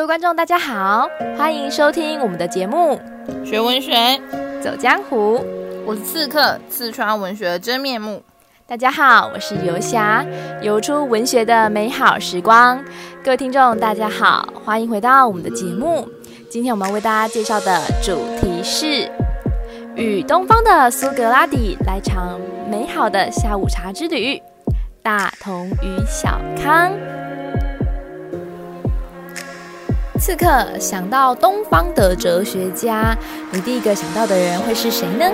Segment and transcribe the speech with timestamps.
[0.00, 2.98] 各位观众，大家好，欢迎收听我们的节目
[3.44, 4.18] 《学文学
[4.62, 5.36] 走江湖》。
[5.84, 8.22] 我是刺客，刺穿文学的真面目。
[8.66, 10.24] 大家好，我是游侠，
[10.62, 12.82] 游出文学的美好时光。
[13.22, 16.08] 各位听众，大家好，欢迎回到我们的节目。
[16.48, 19.06] 今天我们为大家介绍的主题是
[19.96, 22.40] 与东方的苏格拉底来场
[22.70, 24.40] 美好的下午茶之旅。
[25.02, 26.90] 大同与小康。
[30.20, 30.46] 刺客
[30.78, 33.16] 想到东方的哲学家，
[33.50, 35.24] 你第一个想到的人会是谁呢？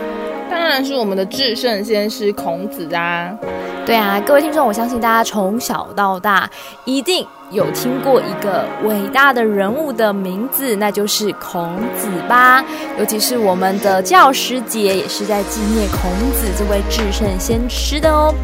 [0.49, 3.37] 当然是我们的至圣先师孔子啊！
[3.85, 6.49] 对啊，各位听众，我相信大家从小到大
[6.85, 12.65] 一定有听过一个伟大的人物的名字，那就是孔子吧。
[12.99, 18.35] 尤其是我们的教师节，也是在纪念孔子这位至圣先师的哦。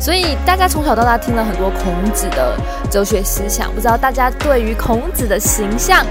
[0.00, 2.56] 所以大家从小到大听了很多孔子的
[2.88, 6.06] 哲学思想，不知道大家对于孔子的形象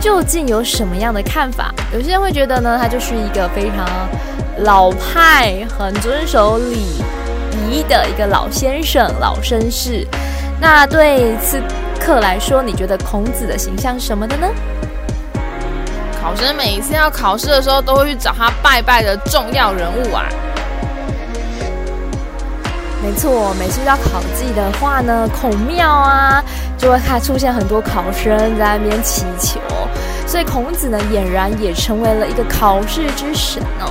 [0.00, 1.74] 究竟有什么样的看法？
[1.92, 3.88] 有些人会觉得呢，他就是一个非常
[4.58, 6.78] 老派、很遵守礼
[7.68, 10.06] 仪的一个老先生、老绅士。
[10.62, 11.60] 那对刺
[11.98, 14.46] 客来说，你觉得孔子的形象是什么的呢？
[16.22, 20.28] 考生每一次要考试的时候，都会去找他拜拜的重要人物啊。
[23.02, 26.40] 没错，每次要考记的话呢，孔庙啊，
[26.78, 29.58] 就会看出现很多考生在那边祈求，
[30.28, 33.90] 所以孔子呢，俨然也成为了一个考试之神哦。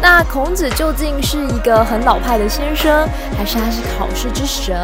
[0.00, 4.76] 那孔子究竟是一个很老派的先生，还是他是考试之神，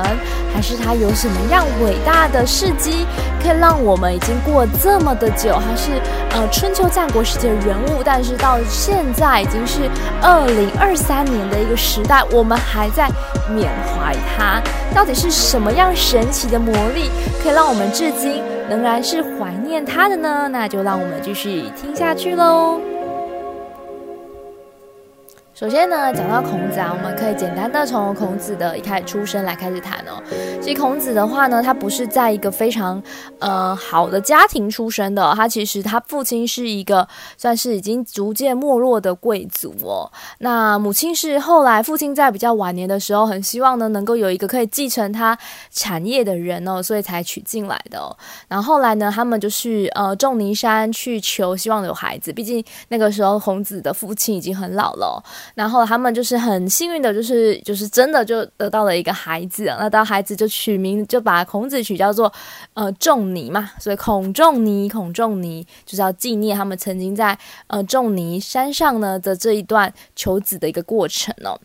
[0.52, 3.06] 还是他有什么样伟大的事迹，
[3.42, 5.92] 可以让我们已经过这么的久，还是
[6.30, 9.82] 呃春秋战国时期的人物，但是到现在已经是
[10.20, 13.08] 二零二三年的一个时代，我们还在
[13.50, 14.60] 缅怀他，
[14.94, 17.10] 到底是什么样神奇的魔力，
[17.42, 20.48] 可以让我们至今仍然是怀念他的呢？
[20.50, 22.80] 那就让我们继续听下去喽。
[25.62, 30.20] 首先呢，讲到孔子啊，我们可以简单的从孔子的一开始出生来开始谈哦。
[30.60, 33.00] 其实孔子的话呢，他不是在一个非常
[33.38, 37.06] 呃好的家庭出生的，他其实他父亲是一个
[37.38, 40.10] 算是已经逐渐没落的贵族哦。
[40.38, 45.38] 那母亲是后来父亲在比较晚年的时候，很希望呢能够有一个可以继承他
[45.70, 48.00] 产业的人哦，所以才娶进来的。
[48.48, 55.22] 然后后来呢，他们就是呃仲尼山去求，希望有孩子，毕竟那个时候孔子的父亲已经很老了。
[55.54, 62.32] 然后他们就是很幸运的，就是就是真的就得到了一个孩子，那到孩子就取名就把孔子取叫做
[62.74, 71.60] 呃仲尼嘛，所以孔仲尼孔仲尼就是要纪念他们曾经在呃仲尼山上呢的这一段求子的一个过程哦。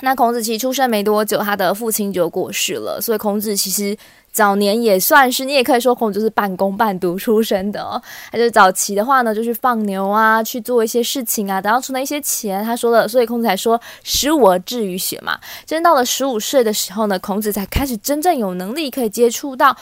[0.00, 3.96] 那孔子其实出生没多久，他的父亲就过世了，所以孔子其实。
[4.32, 8.00] 早年也算是，你也可以说孔子是半工半读出身的哦。
[8.30, 15.38] 他就早期的话呢，就是放牛啊，去做一些事情啊，然后存了一些钱，他说了，所以孔子才说十五而志于学嘛。
[15.66, 19.76] 真到了十五岁的时候呢，孔子才开始真正有能力可以接触到。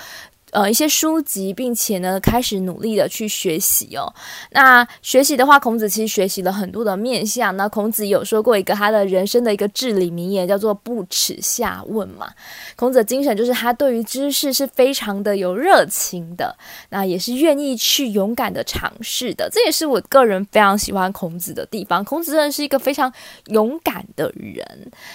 [0.52, 4.14] 呃，一些书籍，并且呢，开始努力的去学习哦。
[4.52, 7.54] 那学习的话，孔子其实学习了很多的面相。
[7.56, 12.28] 那孔子有说过一个他的人生的一个至理名言，叫做“不耻下问”嘛。
[12.76, 16.56] 孔子的精神就是他对于知识是非常的有热情的，
[16.90, 19.50] 那也是愿意去勇敢的尝试的。
[19.50, 22.04] 这也是我个人非常喜欢孔子的地方。
[22.04, 23.12] 孔子真的是一个非常
[23.46, 24.64] 勇敢的人。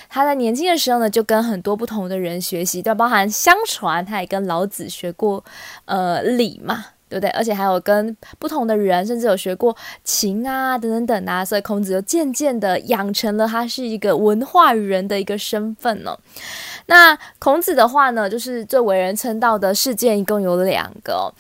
[0.09, 5.44] 他在年轻的时候呢，就跟很多不同的人学习，都包含相传他也跟老子学过。
[5.86, 7.30] 呃，礼嘛，对不对？
[7.32, 16.18] 而且还有跟不同的人，甚至有学过琴啊，等等等啊，所以孔子就渐渐的养成了他是一个文化人的一个身份呢。
[16.86, 21.34] 那孔子的话呢，就是最为人称道的事件一共有两个。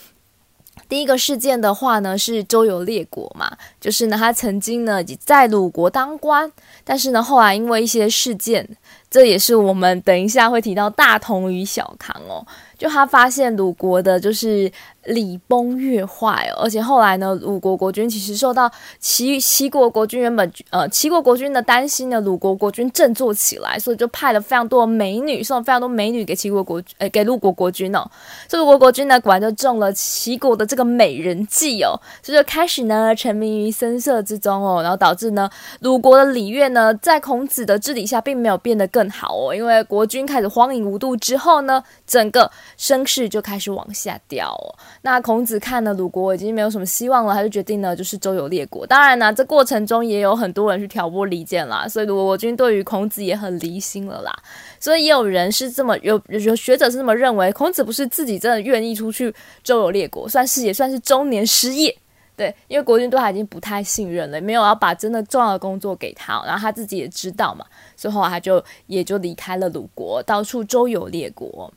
[0.89, 3.49] 第一个事件的话呢，是周游列国嘛，
[3.79, 6.51] 就是呢，他曾经呢在鲁国当官，
[6.83, 8.67] 但是呢，后来因为一些事件，
[9.09, 12.45] 这也是我们等一下会提到大同与小康哦。
[12.81, 14.71] 就他发现鲁国的就是
[15.03, 28.03] 礼崩乐坏，而且后来呢，鲁国国君其实受到齐齐国国君原本呃齐国国君的担心呢，鲁国国君振作起来，所以就派了非常多美女，送了非常多美女给齐国国呃给鲁国国君哦。
[28.47, 31.93] 这鲁国国君呢，果然就中了齐国的这个美人计哦，
[32.23, 35.47] 所以就开始呢沉迷于声色之中哦，然后导致呢
[35.81, 42.49] 鲁国的礼乐呢，在孔子的治理下并没有变得更好哦，因为国君开始荒淫无度之后呢，整个。
[42.77, 44.75] 声势就开始往下掉哦。
[45.01, 48.85] 那孔子看了鲁国已经没有什么希望了，他就决定呢，就是周游列国。
[48.85, 54.31] 当然呢，这过程中也有很多人去挑拨离间啦，所以鲁国君对于孔子也很离心了啦。
[54.79, 59.33] 所以也有人是这么有有学者是这么认为，孔子不是自己真的愿意出去
[59.63, 61.95] 周游列国，算是也算是中年失业。
[62.35, 67.63] 对，因为国君对他已经不太信任了，没有要把真的重要的工作给他，然后他自己也知道嘛，
[67.95, 71.71] 所以后他就也就离开了鲁国，到处周游列国。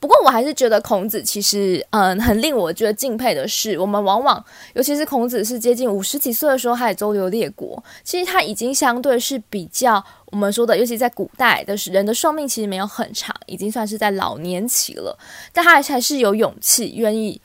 [0.00, 15.18] 不过我还是觉得孔子其实，嗯，很令我觉得敬佩的是，我们往往，尤其是孔子是接近五十几岁的时候，他也周游列国，其实他已经相对是比较我们说的，尤其在古代的是人的寿命其实没有很长，已经算是在老年期了，
[15.52, 17.40] 但他还是有勇气愿意。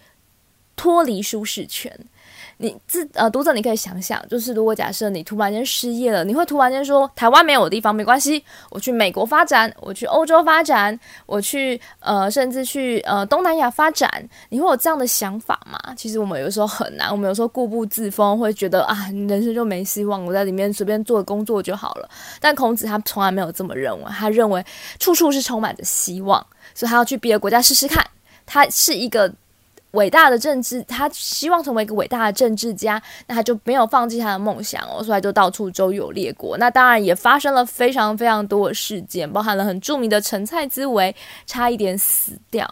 [0.76, 1.96] 脱离舒适圈，
[2.64, 14.10] 你自呃读者，你可以想想，就是如果假设你突然间失业了，你会突然间说台湾没有的地方没关系，我去美国发展，我去欧洲发展，我去呃甚至去呃东南亚发展，
[14.48, 15.78] 你会有这样的想法吗？
[15.98, 18.96] 其实我们有时候很难，我们有时候固步自封，会觉得啊
[19.28, 22.10] 人生就没希望，我在里面随便做工作就好了。
[22.40, 24.66] 但孔子他从来没有这么认为，他认为
[25.00, 26.40] 处处是充满着希望，
[26.74, 28.02] 所以他要去别的国家试试看，
[28.46, 29.30] 他是一个。
[29.94, 36.58] 伟大的政治，他希望成为一个伟大的政治家，那他就没有放弃他的梦想哦，所以就到处周游列国。
[36.58, 42.70] 那当然也发生了非常非常多的事件，包含了很著名的陈蔡之围，差一点死掉。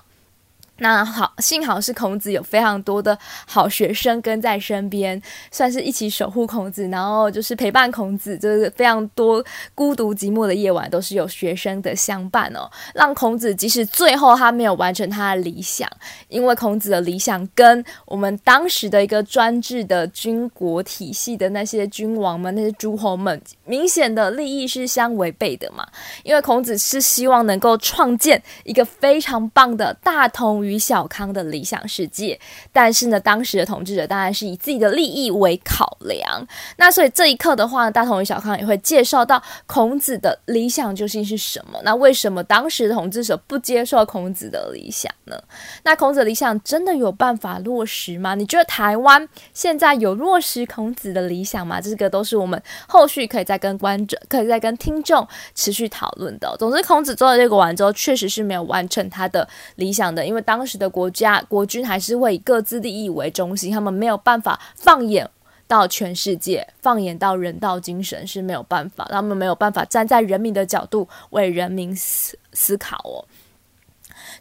[0.83, 9.45] 那好，幸好是孔子有非常多的好学生跟在身边，算是一起守护孔子，然后就是陪伴孔子，就是非常多
[9.75, 15.87] 孤独寂寞的夜晚都是有学生的相伴哦，让孔子即使最后他没有完成他的理想，
[16.29, 25.87] 因为孔子的理想跟我们当时的一个专制的军国体系的那些君王们、那些诸侯们明显的利益是相违背的嘛，
[26.23, 32.39] 因为孔子是希望能够创建一个非常棒的大同于与小康的理想世界，
[32.71, 36.47] 但是呢，当时的统治者当然是以自己的利益为考量。
[36.77, 41.79] 那所以这一刻的话呢，大同与小康也会介绍到孔子的理想究竟是什么？
[41.83, 45.41] 那为什么当时的统治者不接受孔子的理想呢？
[45.83, 48.35] 那孔子的理想真的有办法落实吗？
[48.35, 51.81] 你觉得台湾现在有落实孔子的理想吗？
[51.81, 56.55] 这个都是我们后续可以再跟观众、可以再跟听众持续讨论的。
[56.57, 65.25] 总之，孔子做了这个完之后，确实是没有完成他的理想的，因为当时的国家国君还是会以各自利益为中心，他们没有办法放眼
[65.65, 73.23] 到全世界，放眼到人道精神是没有办法，他们没有办法站在人民的角度为人民思思考哦。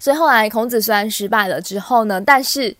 [0.00, 2.76] 所以后来孔子虽然失败了之后呢，但是。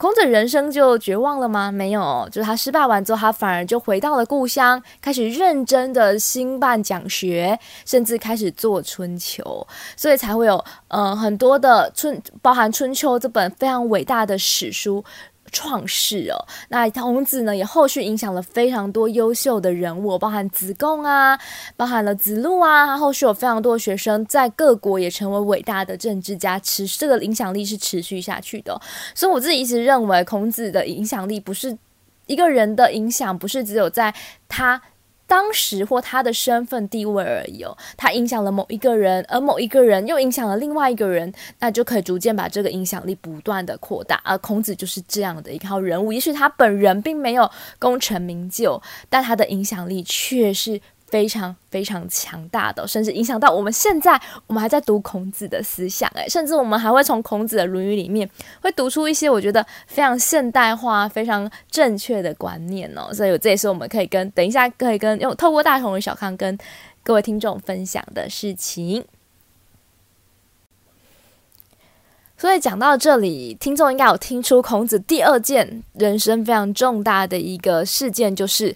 [0.00, 1.70] 孔子人生就绝望了吗？
[1.70, 9.66] 没有，就是他失败完之后，他反而就回到了故乡，开始认真的兴办讲学，甚至开始做春秋，
[9.98, 15.04] 所以才会有呃很多的春，包含春秋这本非常伟大的史书。
[15.52, 16.36] 创世哦，
[16.68, 21.38] 那孔子呢也后续影响了非常多优秀的人物，包含子贡啊，
[21.76, 28.80] 包含了子路啊，他后续有非常多学生在各国也成为伟大的政治家，持这个影响力是持续下去的。
[29.14, 31.76] 所以我自己一直认为，孔子的影响力不是
[32.26, 34.14] 一个人的影响，不是只有在
[34.48, 34.80] 他。
[35.30, 44.20] 当时或他的身份地位而已哦，他影响了某一个人，而某一个人又影响了另外一个人，那就可以逐渐把这个影响力不断的扩大。
[44.24, 47.48] 而孔子就是这样的一号人物，也许他本人并没有
[47.78, 50.80] 功成名就，但他的影响力却是。
[51.10, 58.28] 非常非常强大的，甚至影响到我们现在，我们还在读孔子的思想，诶，甚至我们还会从孔子的《论语》里面
[58.62, 63.12] 会读出一些我觉得非常现代化、非常正确的观念哦。
[63.12, 66.56] 所以这也是我们可以跟等一下可以跟用透过大同与小康跟
[67.02, 69.04] 各位听众分享的事情。
[72.38, 78.74] 所以讲到这里，听众应该有听出孔子第二件人生非常重大的一个事件，就是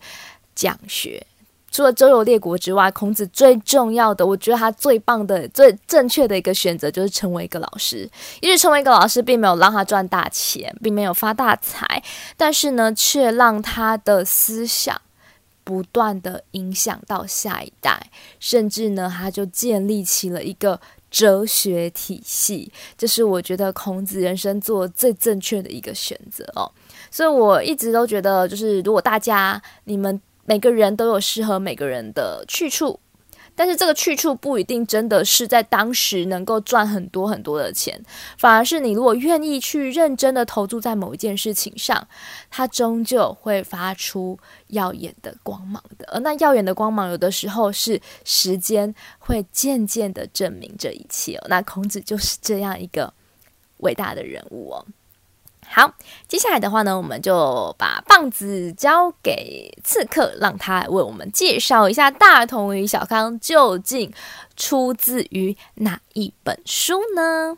[0.55, 1.27] 讲学。
[1.75, 8.09] 除了周游列国之外，孔子最重要的，我觉得他最棒的、最正确的一个选择就是成为一个老师。
[8.41, 12.01] 因为成为一个老师，并没有让他赚大钱，并没有发大财，
[12.37, 15.03] 但是呢，却让他的思想
[15.65, 22.71] 不断的影响到下一代，甚至呢，他就建立起了一个哲学体系。
[22.97, 26.71] 这是我觉得孔子人生做最正确的一个选择哦。
[27.11, 30.21] 所以我一直都觉得，就是如果大家你们。
[30.47, 33.01] 每个人都有适合每个人的去处，
[33.55, 38.01] 但是这个去处不一定真的是在当时能够赚很多很多的钱，
[38.37, 42.07] 反而是你如果愿意去认真的投注在某一件事情上，
[42.51, 46.07] 它终究会发出耀眼的光芒的。
[46.09, 51.41] 而那耀眼的光芒，有的时候是时间会渐渐的证明这一切。
[51.49, 53.13] 那孔子就是这样一个
[53.79, 54.85] 伟大的人物哦。
[55.67, 55.93] 好，
[56.29, 64.13] 接下来的话呢，我们就把棒子交给刺客，让他为我们介绍一下《大同与小康》究竟
[64.57, 67.57] 出自于哪一本书呢？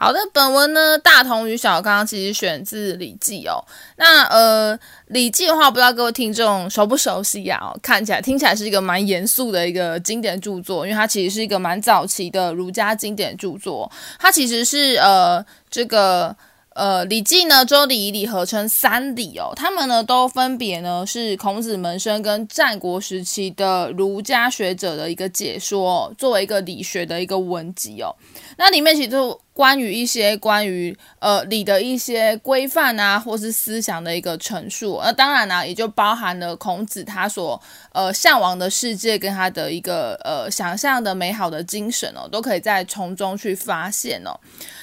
[0.00, 3.58] 好的，本文呢，《大同与小刚》其实选自《礼记》哦。
[3.96, 4.78] 那呃，
[5.08, 7.58] 《礼记》的话，不知道各位听众熟不熟悉呀？
[7.60, 13.90] 哦，看起来、听起来是一个蛮严肃的一个经典著作，因为它其实是一个蛮早期的儒家经典著作。
[14.20, 16.36] 它其实是呃，这个。
[16.74, 28.14] 呃，《礼记》呢，周礼、仪礼合称三礼哦，他们呢都分别呢是孔子门生跟战国时期的儒家学者的一个解说，作为一个理学的一个文集哦。
[28.58, 29.18] 那里面其实
[29.58, 35.00] 关于一些关于呃礼的一些规范啊，或是思想的一个陈述。
[35.02, 37.60] 那当然呢，也就包含了孔子他所
[37.92, 44.38] 呃向往的世界跟他的一个呃想象的美好的精神哦，都可以在从中去发现哦。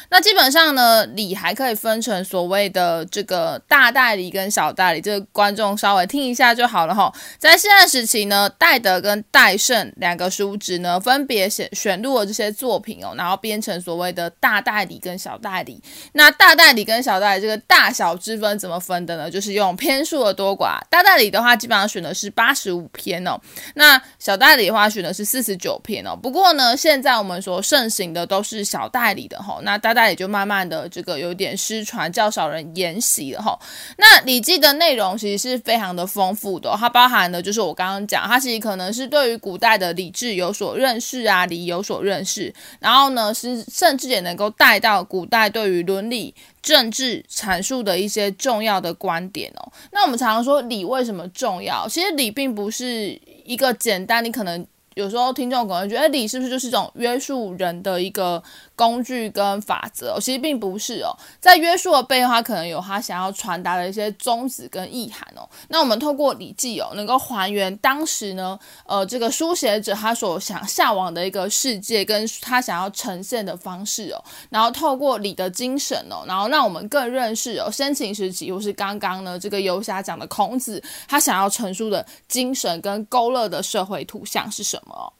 [0.09, 7.11] 那基本上呢，礼还可以分成所谓的这个大代礼跟小代礼，这个观众稍微听一下就好了哈。
[7.39, 15.81] 在现在时期呢，戴德跟戴胜两个书职呢，分别选选录了这些作品哦，然后编成所谓的大代礼跟小代礼。
[16.11, 19.31] 那大代礼跟小代礼这个大小之分怎么分的呢？
[19.31, 20.79] 就是用篇数的多寡。
[20.89, 23.39] 大代理的话，基本上选的是八十五篇哦，
[23.75, 26.15] 那小代理的话选的是四十九篇哦。
[26.15, 29.95] 不过呢，现在我们说盛行的都是小代理的哈，那大。
[29.95, 33.57] 代理就慢慢的这个有点失传，较少人研习了哈。
[33.97, 49.71] 那《礼记》的内容其实是非常的丰富的，它包含的就是我刚刚讲，它其实可能是对于古代的礼制有所认识啊，礼有所认识，然后呢是甚至也能够带到古代对于伦理、政治阐述的一些重要的观点哦。
[49.91, 51.87] 那我们常常说礼为什么重要？
[51.87, 58.41] 其实礼并不是一个简单，你可能有时候听众可能觉得礼是不是就是一种约束人的一个。
[58.75, 65.47] 工具跟法则哦，其实并不是哦，在约束的背后，他可能有他想要传达的一些宗旨跟意涵哦。
[65.69, 74.23] 那我们透过《礼记》哦，能够还原当时呢，呃，这个书写者他所想向往的一个世界，跟他想要呈现的方式哦。
[74.49, 85.13] 然后透过礼的精神哦，然后让我们更认识哦，先秦时期或是刚刚呢这个游侠讲的孔子，他想要陈述的精神跟勾勒的社会图像是什么？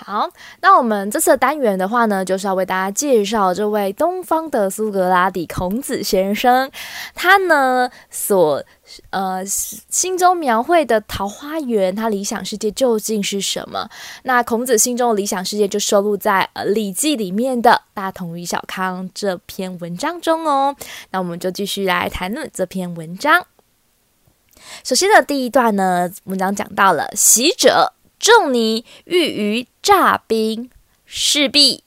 [0.00, 6.70] 好，那我们这次的单元的话呢，就是要为大家介绍这位东方的苏格拉底孔子先生，
[7.16, 8.62] 他呢所
[9.10, 13.90] 呃心中描绘的桃花源，他理想世界究竟是什么？
[14.22, 20.76] 那孔子心中的理想世界就收录在呃《礼记》里面的《大同与小康》这篇文章中哦。
[21.10, 23.44] 那我们就继续来谈论这篇文章。
[24.84, 27.94] 首先的第一段呢，文章讲到了习者。
[28.18, 30.70] 仲尼欲于诈兵，
[31.04, 31.84] 势必，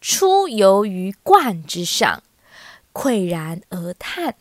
[0.00, 2.22] 出游于冠之上，
[2.92, 4.36] 喟然而叹。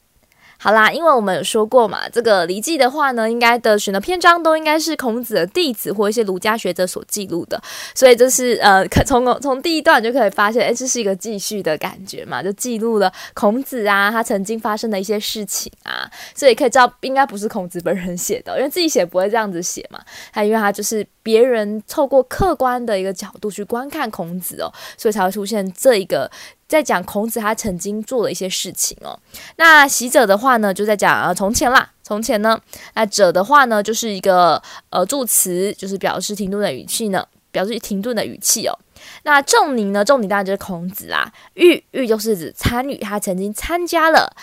[0.66, 7.62] 好啦，因为我们有说过嘛，这个《礼记》的话呢，应该的选的篇章都应该是孔子的弟子或一些儒家学者所记录的，
[7.94, 20.00] 所以这是呃，可从从第一段就可以发现，哎，这是一个记叙的感觉嘛，就记录了孔子啊，他曾经发生的一些事情啊，所以可以知道应该不是孔子本人写的，因为自己写不会这样子写嘛，
[20.34, 26.32] 他因为他就是别人透过客观的一个角度去观看孔子哦，所以才会出现这一个。
[26.68, 29.20] 在讲孔子他曾经做的一些事情哦。
[29.58, 31.92] 那昔者的话呢，就在讲啊从前啦。
[32.02, 32.60] 从前呢，
[32.94, 38.78] 那者的话呢，就是一个呃助词，就是表示停顿的语气呢，表示停顿的语气哦。
[39.24, 41.32] 那仲尼呢，仲尼当然就是孔子啦。
[41.56, 44.36] 欲欲就是指参与，他曾经参加了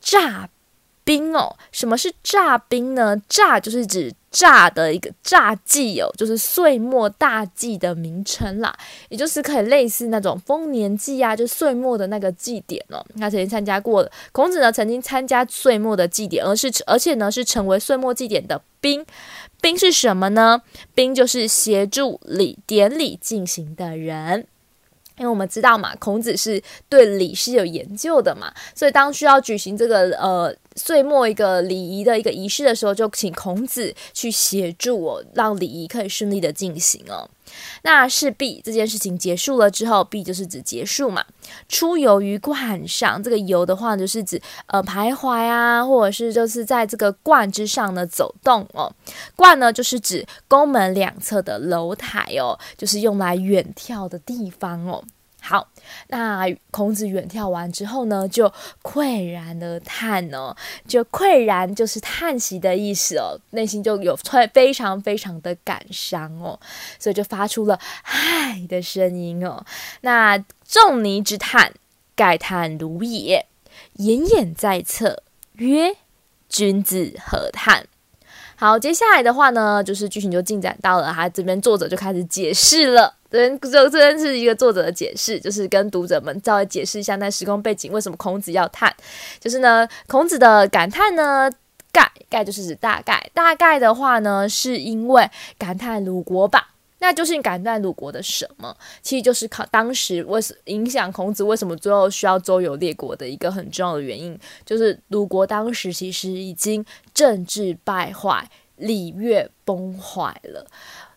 [0.00, 0.48] 诈
[1.02, 1.56] 兵哦。
[1.72, 3.20] 什么是诈兵呢？
[3.28, 4.14] 诈就是指。
[4.30, 8.76] 炸的一个炸祭哦，就是岁末大祭的名称啦，
[9.08, 13.04] 也就是可以类似那种丰年祭啊，就岁末的那个祭典哦。
[13.18, 19.04] 他曾经参加过的，孔子呢曾经参加岁末的祭典，而是而且呢是成为岁末祭典的宾。
[19.60, 20.62] 宾是什么呢？
[20.94, 24.46] 宾就是协助礼典礼进行的人。
[25.16, 37.28] 因为我们知道嘛，孔子是对礼是有研究的嘛，所以当需要举行这个呃岁末一个礼仪的一个仪式的时候，就请孔子去协助我，让礼仪可以顺利的进行哦。
[37.82, 41.24] 那事毕这件事情结束了之后，毕就是指结束嘛。
[41.66, 48.92] 出游于观上，这个游的话就是指呃徘徊啊，或者是就是在这个观之上呢走动哦。
[49.34, 55.02] 观呢就是指宫门两侧的楼台哦，就是用来远眺的地方哦。
[55.40, 55.68] 好，
[56.08, 58.52] 那孔子远眺完之后呢，就
[58.82, 60.54] 喟然而叹哦，
[60.86, 64.16] 就喟然就是叹息的意思哦，内心就有
[64.52, 66.58] 非常非常的感伤哦，
[66.98, 69.64] 所以就发出了唉的声音哦。
[70.02, 71.72] 那仲尼之叹，
[72.14, 73.46] 盖叹鲁也。
[73.94, 75.22] 颜渊在侧
[75.54, 75.96] 曰
[76.48, 77.86] ：“君子何叹？”
[78.60, 83.14] 好，接下来的话呢，就是剧情就进展到了，他这边作者就开始解释了。
[83.30, 88.92] 这边这这边是一个作者的解释，就是跟读者们稍微解释一下那时空背景，为什么孔子要叹。
[89.38, 91.48] 就是呢，孔子的感叹呢，
[91.92, 96.70] 概概就是指大概，大概的话呢，是因为感叹鲁国吧。
[97.00, 98.76] 那究竟感叹鲁国的什么？
[99.02, 110.66] 其实就是考当时为什影响孔子为什么最后需要周游列国的一个很重要的原因，就是鲁国当时其实已经政治败坏、礼乐崩坏了。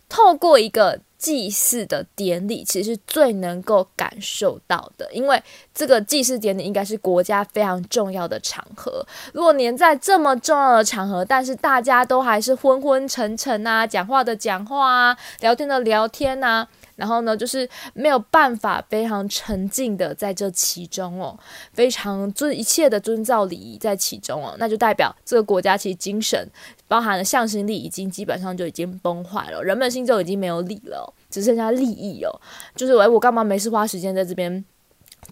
[0.08, 5.40] 透过一个祭祀的典礼，其实最能够感受到的，因为
[5.72, 9.06] 这个祭祀典礼应该是国家非常重要的场合。
[9.32, 16.66] 如果连在这么重要的场合，但是大家都还是昏昏沉沉啊，讲话的讲话啊，聊天的聊天啊。
[17.02, 21.36] 然后呢，就是没有办法非常沉静的在这其中哦，
[21.72, 26.48] 非常尊一切的遵照礼仪在其中哦，那就代表这个国家其实精神
[26.86, 32.30] 包含了向心力已经基本上就已经崩坏了，人们心中已经没有礼了，只剩下利益哦。
[32.76, 34.64] 就是哎，我干嘛没事花时间在这边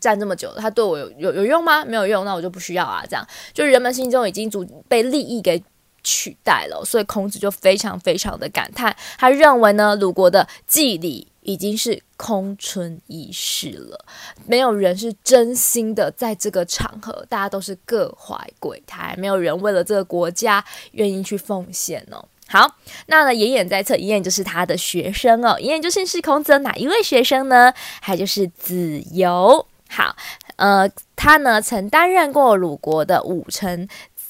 [0.00, 0.52] 站这么久？
[0.56, 1.84] 他对我有有有用吗？
[1.84, 3.04] 没有用，那我就不需要啊。
[3.08, 5.62] 这样，就人们心中已经主被利益给
[6.02, 11.29] 取代了，所以孔子就非常非常的感叹，他认为呢，鲁国的祭礼。
[11.42, 14.04] 已经是空存一世了，
[14.46, 22.24] 没有人是真心的在这个场合，大家都是各怀鬼胎，没有人为了这个国家愿意去奉献哦。
[22.46, 27.72] 好，那呢，颜渊在侧，颜渊就是他的学生哦，颜渊究竟是孔子的哪一位学生呢？
[28.00, 29.66] 还就是子游。
[29.88, 30.14] 好，
[30.56, 33.88] 呃，他呢曾担任过鲁国的武臣，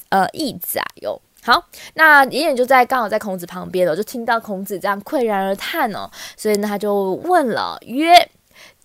[0.09, 1.21] 呃，义宰哟。
[1.43, 8.29] 好，那颜渊就在刚好在孔子旁边了，就听到孔子这样喟然而叹哦，所以呢，他就问了曰：“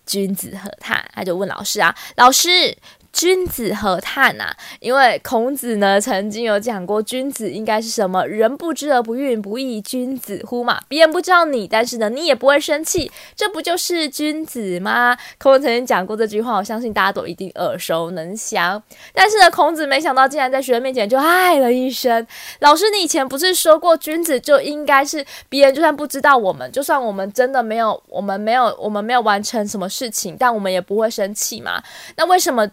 [0.05, 2.77] 君子何叹？”他就问老师啊，老师。
[3.17, 4.55] 君子何叹啊？
[4.79, 8.23] 因为孔子呢曾经有讲过，君子应该是什么？
[8.27, 10.79] 人不知而不愠，不亦君子乎嘛？
[10.87, 15.17] 别人不知道你，但是呢，你也不会生气，这不就是君子吗？
[15.39, 18.79] 孔子曾经讲过这句话，我相信大家都一定耳熟能详。
[19.15, 22.27] 但是呢，孔子没想到竟然在学生面前就唉了一声。
[22.59, 31.81] 老师，你以前不是说过，君子就应该是别人就算不知道我们，就算我们真的没有，我们没有，我们没有完成什么事情，但我们也不会生气吗？
[32.15, 32.69] 那为什么？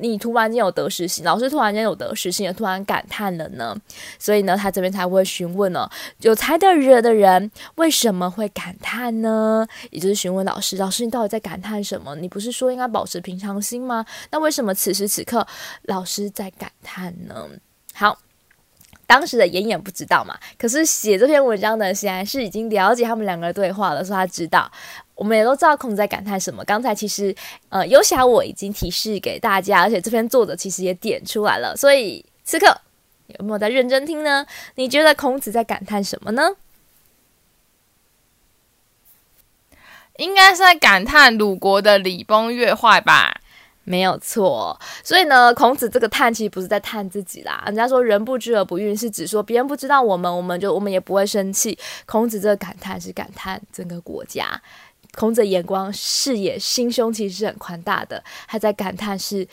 [0.00, 3.76] 你突然间有得失心，老师突然间有得失心，也突然感叹了呢。
[4.18, 5.88] 所以呢，他这边才会询问呢，
[6.20, 9.66] 有才德惹的人为什么会感叹呢？
[9.90, 12.14] 也就是询问老师，老师你到底在感叹什么？
[12.16, 14.04] 你不是说应该保持平常心吗？
[14.30, 15.46] 那为什么此时此刻
[15.82, 17.46] 老师在感叹呢？
[17.94, 18.18] 好。
[19.06, 24.70] 当时的妍妍不知道嘛，可是写这篇文章的显然是已经了解他们两个的对话了，所以他知道。
[25.18, 26.64] 我们也都知道孔子在感叹什么。
[26.64, 27.34] 刚才其实
[27.68, 31.76] 呃，游侠我已经提示给大家，而且这篇作者其实也点出来了。
[31.76, 32.80] 所以此刻
[33.26, 34.46] 有没有在认真听呢？
[34.76, 36.52] 你觉得孔子在感叹什么呢？
[40.18, 43.40] 应该是在感叹鲁国的礼崩乐坏吧。
[43.84, 47.62] 没有错，所以呢，孔子这个叹其实不是在叹自己啦。
[47.64, 51.78] 人家说人不知而不愠，是指说别人不知道我们，我们就我们也不会生气。
[52.04, 54.60] 孔子这个感叹是感叹整个国家。
[55.14, 59.46] 孔子眼光、视野、心胸其实是很宽大的，他在感叹是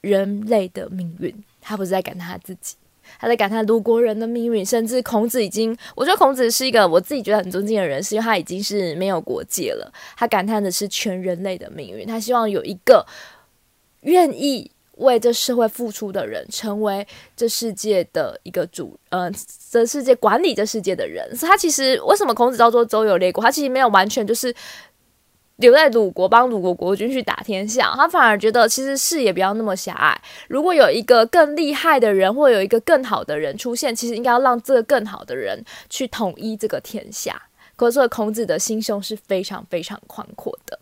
[0.00, 2.76] 人类的命运，他不是在感叹他自己，
[3.18, 4.64] 他在感叹鲁国人的命运。
[4.64, 9.92] 甚至孔子已经，我觉得孔子是一个我自己觉得很尊敬的人，是因为他已经是没有国界了。
[10.16, 13.06] 他感叹的是全人类的命运，他希望有一个。
[14.02, 17.06] 愿意为这社会付出的人，成为
[17.36, 19.30] 这世界的一个主，呃，
[19.70, 21.34] 这世界管理这世界的人。
[21.36, 23.42] 所以他其实为什么孔子叫做周游列国？
[23.42, 24.54] 他其实没有完全就是
[25.56, 30.20] 留在鲁国帮鲁国国君去打天下，他反而觉得其实视野不要那么狭隘。
[30.48, 37.40] 如果有一个更厉害的人，或有一个更好的人出现，其实应该要让这个更好的人去统一这个天下。
[37.74, 40.78] 可是孔子的心胸是非常非常宽阔的。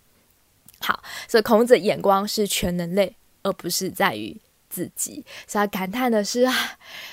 [0.80, 4.36] 好，所以孔子眼光是全人类，而不是在于
[4.68, 5.24] 自己。
[5.46, 6.52] 所以感叹的是啊，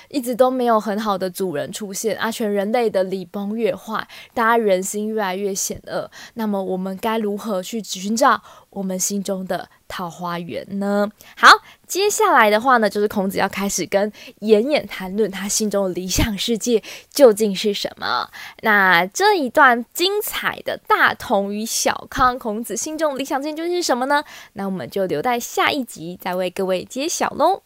[0.10, 6.10] 一直都没有很好的主人出现啊，全人类的礼崩乐坏，大家人心越来越险恶。
[6.34, 8.42] 那么我们该如何去寻找
[8.72, 11.08] 我们心中的桃花源呢？
[11.38, 11.50] 好，
[11.92, 18.30] 接下来的话呢，就是孔子要开始跟颜渊谈论他心中的理想世界究竟是什么。
[18.62, 24.24] 那这一段精彩的大同与小康，孔子心中的理想世界究竟是什么呢？
[24.54, 27.62] 那我们就留待下一集再为各位揭晓喽。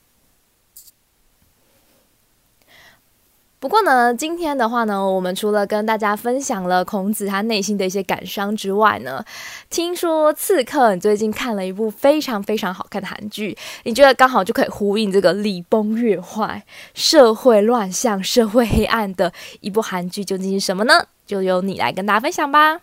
[3.65, 9.25] 不过呢，今天的话呢，我们除了跟大家分享了孔子他内心的一些感伤之外呢，
[9.71, 21.07] 听说刺客你最近看了一部非常非常好看的韩剧，你觉得刚好就可以呼应这个礼崩乐坏、社会乱象、社会黑暗的一部韩剧，究竟是什么呢？
[21.25, 22.81] 就由你来跟大家分享吧。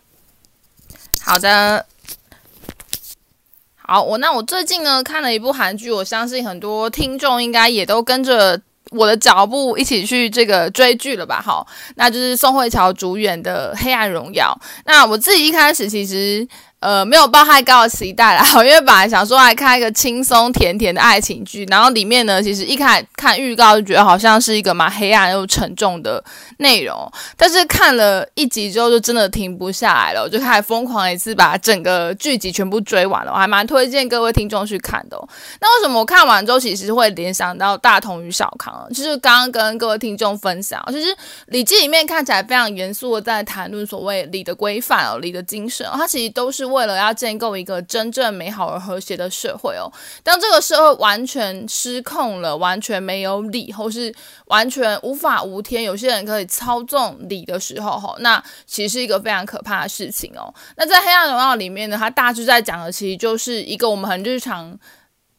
[1.21, 1.87] 好的，
[3.77, 8.61] 好，我那我最近呢看了一部韩剧，我相信很多听众应该也都跟着。
[8.93, 11.41] 我的脚步一起去这个追剧了吧？
[11.45, 14.57] 好，那就是宋慧乔主演的《黑暗荣耀》。
[14.87, 16.47] 那我自己一开始其实。
[16.83, 26.23] 呃，没有抱太高的期待啦，因为本来想说来看一个轻松甜甜的爱情剧，然后里面呢，其实一开始看预告就觉得好像是一个蛮黑暗又沉重的
[26.59, 35.17] 内容，但是看了一集之后就真的停不下来了，我就开始疯狂一次把整个剧集全部追完了，我还蛮推荐各位听众去看的。
[35.61, 38.89] 那为什么我看完之后其实会联想到大同与小康？
[38.93, 41.07] 就是刚刚跟各位听众分享，其实
[41.47, 46.72] 《礼记》里面看起来非常严肃的在谈论所谓礼的规范哦，礼的精神，它其实都是。
[46.73, 54.15] 为了要建构一个真正美好而和谐的社会哦，当这个社会完全失控了，完全没有理，或是
[54.47, 60.53] 完全无法无天，有些人可以操纵理的时候，哦，那其实是一个非常可怕的事情哦。
[60.77, 64.79] 那在《黑暗荣耀》里面呢，它大致在讲的其实就是一个我们很日常。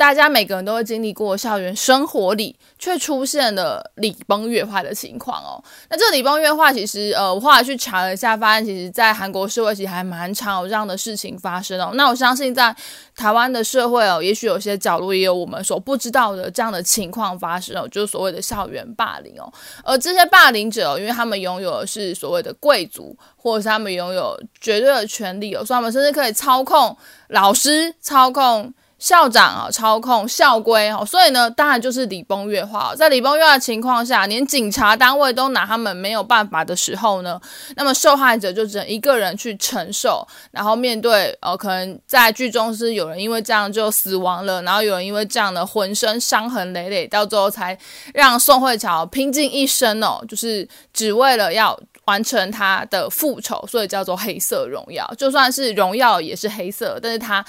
[0.04, 5.64] 大家每个人都会经历过校园生活里，却出现了礼崩乐坏的情况哦。
[5.90, 11.92] 那这礼崩乐坏，其实呃，我后来去查了一下，发现其实在韩国社会其实还蛮常有这样的事情发生哦。
[11.94, 12.76] 那我相信在
[13.16, 19.50] 台湾的社会哦，也许有些角落也有我们所不知道的这样的情况发生哦，就是所谓的校园霸凌哦。
[19.86, 26.98] 而这些霸凌者哦，因为他们拥有的是所谓的贵族，或者是他们拥有绝对的权利哦，所以他们甚至可以操控
[27.30, 28.74] 老师，操控。
[29.04, 32.96] 校长啊，操控校规哦，所以呢，当然就是礼崩乐坏。
[32.96, 37.38] 在礼崩乐坏的情况下，连警察单位都拿他们没有办法的时候呢，
[37.76, 47.78] 那么受害者就只能一个人去承受，然后面对呃，可能在剧中是有人因为这样就死亡了，然后有人因为这样的浑身伤痕累累，到最后才
[48.14, 55.06] 让宋慧乔拼尽一生哦，就是只为了要完成他的复仇，所以叫做黑色荣耀。
[55.18, 57.44] 就算是荣耀也是黑色，但是他。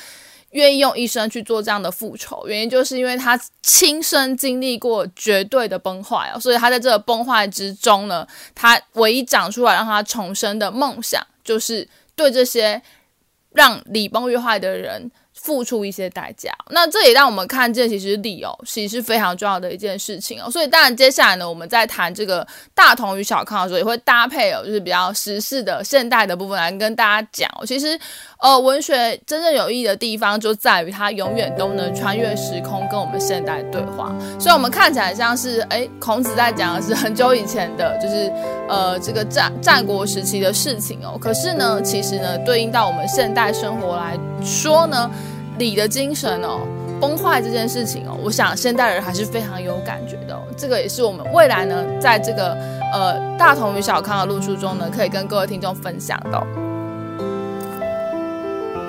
[0.55, 12.81] 愿意用一生去做这样的复仇，原因就是因为他亲身经历过绝对的崩坏啊，所以他在这个崩坏之中呢，他唯一长出来让他重生的梦想，就是对这些
[13.53, 15.11] 让礼崩乐坏的人。
[15.45, 20.51] 付出一些代价，那这也让我们看见，其实理由，其实是非常重要的一件事情哦。
[20.51, 27.47] 所以，当然接下来呢，我们在谈这个大同与小康的时候，也会搭配哦，就是比较时事的现代的部分来跟大家讲。
[27.67, 28.01] 其实，
[28.39, 34.17] 呃，文学真正有意义的地方就在于它永远都能穿越时空，跟我们现代对话。
[34.41, 38.33] 所以，我们看起来像是诶，孔子在讲的是很久以前的，就是
[38.67, 41.19] 呃这个战战国时期的事情哦。
[41.21, 45.11] 可是呢，其实呢，对应到我们现代生活来说呢。
[45.59, 46.61] 礼的精神哦，
[47.01, 50.39] 崩坏这件事情哦，我想现代人还是非常有感觉的。
[50.57, 52.57] 这个也是我们未来呢，在这个
[52.93, 56.47] 呃大同与小康的路书中呢，可以跟各位听众分享的。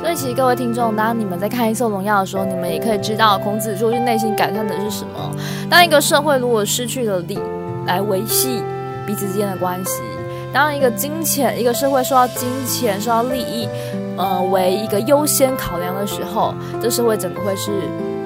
[0.02, 5.32] 所以，其实各位听众，当你们在看《一色荣耀》的时候，你们也可以知道，孔子说是内心感叹的是什么。
[5.68, 7.40] 当一个社会如果失去了礼
[7.88, 8.62] 来维系
[9.08, 10.02] 彼此之间的关系，
[10.54, 13.68] 当一个金钱，一个社会受到金钱、受到利益。
[14.18, 17.72] 呃，为一个优先考量的时候，这社会整个会是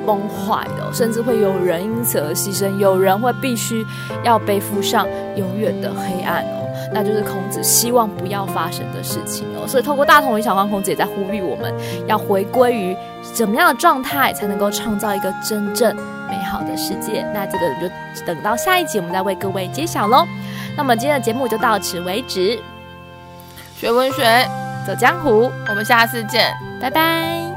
[0.06, 3.86] 崩坏的，甚至会有人因此而牺牲，有人会必须
[4.24, 6.66] 要背负上永远的黑暗哦。
[6.92, 9.68] 那就是孔子希望不要发生的事情哦。
[9.68, 11.74] 所以，透过大同与小康，孔子也在呼吁我们
[12.08, 12.96] 要回归于
[13.34, 15.96] 怎么样的状态，才能够创造一个真正
[16.28, 17.24] 美好的世界。
[17.34, 20.26] 那这个就等到下一集，我们再为各位揭晓喽。
[20.76, 22.60] 那么，今天的节目就到此为止。
[23.76, 24.69] 学文学。
[24.86, 27.49] 走江湖，我们下次见，拜拜。